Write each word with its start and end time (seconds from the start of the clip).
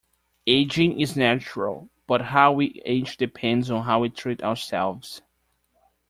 Aging 0.47 0.99
is 0.99 1.15
natural, 1.15 1.87
but 2.07 2.21
how 2.21 2.53
we 2.53 2.81
age 2.85 3.17
depends 3.17 3.69
on 3.69 3.83
how 3.83 3.99
we 3.99 4.09
treat 4.09 4.41
ourselves. 4.41 5.21